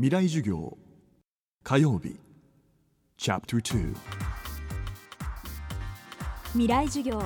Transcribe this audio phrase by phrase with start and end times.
[0.00, 0.78] 未来授業。
[1.64, 2.20] 火曜日。
[3.16, 3.96] チャプター
[6.52, 7.20] 未来授業。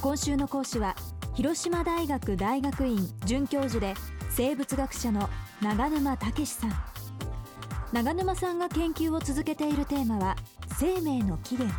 [0.00, 0.94] 今週の講師は
[1.34, 3.94] 広島大学大学院准教授で
[4.30, 5.28] 生物学者の
[5.60, 6.70] 長沼武さん。
[7.92, 10.36] 長沼さんが研究を続けているテーマは
[10.78, 11.76] 生命の起源。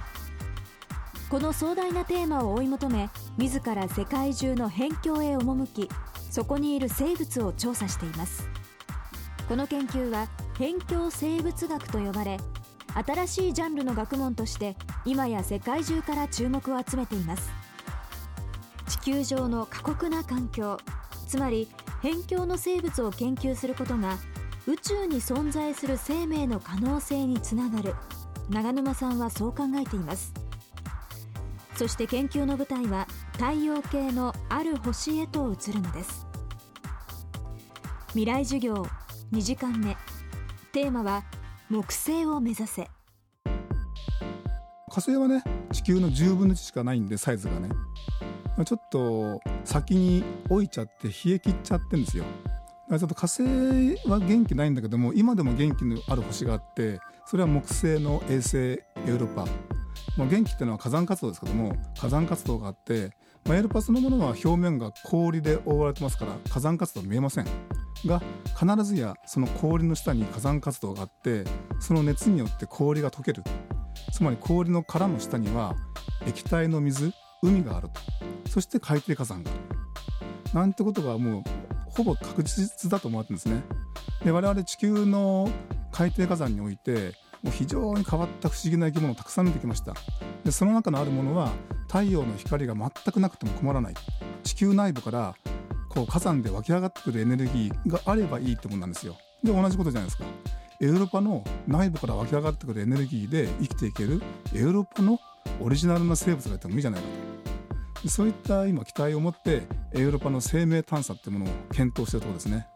[1.29, 5.89] この壮大なテーマを追い求め自ら世界中の辺境へ赴き
[6.29, 8.60] そこにいる生物を調査しています。
[9.51, 12.39] この研究は辺境生物学と呼ばれ
[13.05, 17.51] 新しいジャンルの学問として今や世界中から注目を集めています。
[18.87, 20.77] 地球上の過酷な環境
[21.27, 21.67] つまり
[22.01, 24.17] 辺境の生物を研究することが
[24.67, 27.93] 宇宙に存在する生命の可能性につながる
[28.49, 30.33] 長沼さんはそう考えています。
[31.75, 36.25] そして研究の舞台は太陽系のある星へと移るのです。
[38.13, 38.87] 未来授業
[39.33, 39.95] 2時間目。
[40.73, 41.23] テーマは
[41.69, 42.89] 木星を目指せ。
[43.45, 47.69] 火星はね地球の10分の1しかないんでサイズがね。
[48.65, 52.25] ちょっと先に置いちゃって冷え切っちゃってんですよ。
[52.89, 53.43] ちょっと火星
[54.05, 59.45] は元気ないんだけども今でも元気のある星があってそれは木星の衛星エウロッパ。
[60.17, 63.11] まあ、元気っていうのは火山活動ですけども火山活動があって、
[63.45, 67.45] まあ、エウロパそのものは表面が氷で覆われてますから火山活動見えません
[68.05, 68.21] が
[68.59, 71.43] 必ずやその氷の下に火山活動があって
[71.79, 73.43] その熱によって氷が溶ける。
[74.13, 75.75] つまり氷の殻の下には
[76.25, 78.49] 液体の水海があると。
[78.49, 79.59] そして海底火山がある。
[80.53, 81.43] なんてことがもう
[81.89, 83.61] ほぼ確実だと思われてるんですね。
[84.23, 85.49] で我々地球の
[85.91, 89.93] 海底火山においてもう非常に変わった不思議な生き物をたくさん見てきました。
[90.43, 91.51] でその中のあるものは
[91.91, 93.93] 太陽の光が全くなくても困らない。
[94.43, 95.35] 地球内部から
[95.89, 99.17] こう火山で湧き上がってくるエネルギーがあればいいってもんなんですよ。
[99.43, 100.23] で同じことじゃないですか。
[100.79, 104.21] エウロパの内部から湧き上がってくるエネルギーで生きていける
[104.55, 105.19] エウロパの
[105.59, 107.07] オリジナルな生物がいてもいいじゃないか
[108.01, 108.07] と。
[108.07, 112.67] そういった今期待を持ってエウロパの生命探査ってものを検討しているところですね。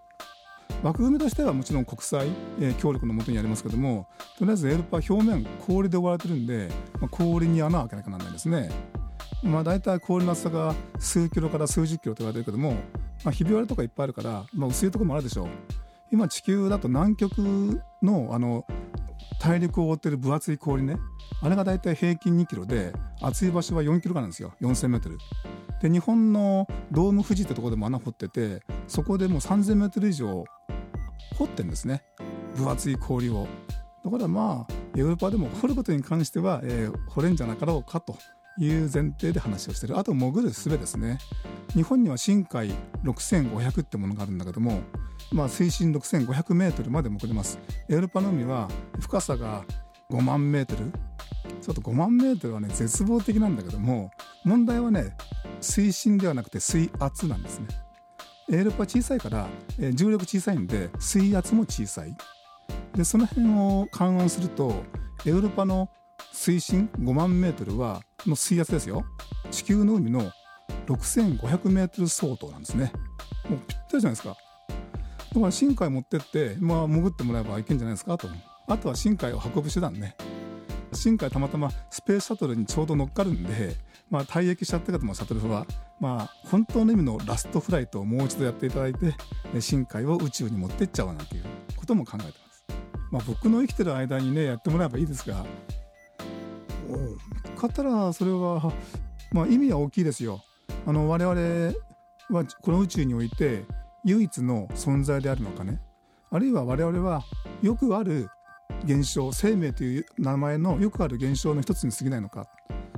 [0.84, 2.28] 枠組みとしてはもちろん国際、
[2.60, 4.08] えー、協力のもとにありますけども
[4.38, 6.70] とりあえずエウロパは表面氷で覆われてるんで、
[7.00, 8.70] まあ、氷に穴を開けなきゃならないですね。
[9.46, 12.72] まあ、大体氷の厚さが数キロから数十キロと言われてるけども、
[13.24, 15.48] まあ、ひび割れとかいっぱいあるから、まあ、薄いところもあるでしょう。
[16.12, 18.66] 今地球だと南極のあの
[19.40, 20.98] 大陸を覆ってる分厚い氷ね。
[21.42, 24.54] あれが大体平均2キロで厚い場所は4キロからなんですよ。
[24.62, 25.18] 4000メートル。
[25.82, 30.46] で日本のドーム富士ってところでも穴掘っててそこでもう3000メートル以上
[31.38, 32.04] 掘ってんですね。
[32.56, 33.48] 分厚い氷を。
[34.04, 38.18] だからまあヨーロッパでも掘ることに関しては、えー、掘れんじゃなかろうかと。
[38.60, 39.98] いう前提で話をしてる。
[39.98, 41.18] あと潜る術ですね。
[41.74, 42.72] 日本には深海
[43.04, 44.82] 6500ってものがあるんだけども、
[45.32, 47.60] まあ、水深6500メートルまで潜れます。
[47.88, 49.66] ヨーロパの海は深さが
[50.10, 50.92] 5万メートル。
[51.62, 54.12] ちょっと5万メートルはね絶望的なんだけども
[54.44, 55.16] 問題はね
[55.62, 57.68] 水深ではなくて水圧なんですね。
[58.52, 59.48] エールパ小さいから、
[59.94, 62.16] 重力小さいんで水圧も小さい。
[62.94, 64.84] でその辺を勘案すると
[65.26, 65.90] エウロパの
[66.32, 69.06] 水深5万メートルはの水圧ですよ。
[69.52, 70.32] 地球の海の
[70.88, 72.92] 6500メートル相当なんですね。
[73.50, 74.30] もうぴったりじゃないですか。
[74.30, 74.36] だ
[75.42, 78.28] から深海持ってってまあ潜ってもらえばいけんじゃないですかと。
[78.68, 80.16] あとは深海を運ぶ手段ね。
[80.94, 83.76] 深海たまたまスペースシャトルにちょうど乗っかるんで
[84.10, 85.66] まあ、退役しちゃった方もシャトルは、
[86.00, 89.16] まあ、本当の意味のラストフライトをもう一度やっていただいて
[89.60, 91.44] 深海を宇宙に持ってっちゃおうなんていう
[91.76, 92.66] ことも考えてます。
[93.12, 95.46] まあ、僕の生きてる間にねやってもらえばいいですが。
[97.66, 98.72] 買ったらそれは、
[99.32, 100.44] まあ、意味は大きいですよ。
[100.86, 101.74] あの我々
[102.30, 103.66] はこの宇宙において
[104.04, 105.82] 唯一の存在であるのかね。
[106.30, 107.24] あるいは我々は
[107.64, 108.30] よくある
[108.84, 112.46] 現象生命という名前のよくある現象の一つに過ぎないのか。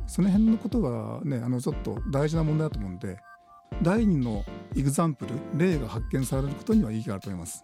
[0.06, 3.18] その辺のことがねあのちょっと大事な問題だと思うんで
[3.82, 4.44] 第二の
[4.76, 7.64] エグザンプル例が発見されることには意義があると思います。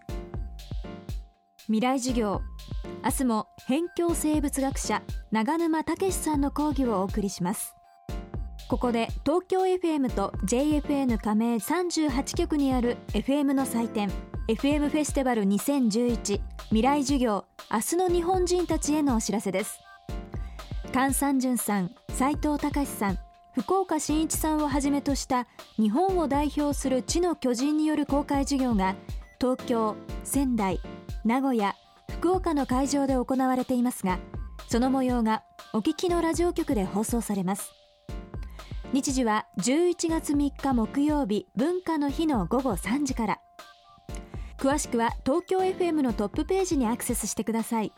[1.66, 2.42] 未来授業。
[3.02, 7.74] 明日も辺境生物学者長沼武さんの講義をお送りします。
[8.68, 14.10] ここで東京 FM と JFN 加盟38局にある FM の祭典
[14.48, 19.80] FM フェスティバル2011未来授業明日の日本人たちへのお知らせです。
[20.92, 23.18] 菅三淳さん斉藤隆さん
[23.54, 25.46] 福岡伸一さんをはじめとした
[25.76, 28.96] 日本を代表する地の巨人による公開授業が
[29.40, 30.80] 東京仙台
[31.24, 31.74] 名古屋
[32.10, 34.18] 福岡の会場で行われていますが
[34.68, 35.42] その模様が
[35.72, 37.72] お聞きのラジオ局で放送されます。
[38.92, 43.40] 日時は11月3日木曜日文化の日の午後3時から。
[44.56, 47.92] 詳しくは東京 FM のトップページにアクセスしてください。